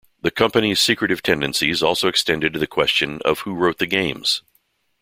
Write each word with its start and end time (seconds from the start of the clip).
The 0.23 0.31
company's 0.31 0.79
secretive 0.79 1.21
tendencies 1.21 1.83
also 1.83 2.07
extended 2.07 2.53
to 2.53 2.59
the 2.59 2.65
question 2.65 3.19
of 3.23 3.41
who 3.41 3.53
wrote 3.53 3.77
the 3.77 3.85
games. 3.85 4.41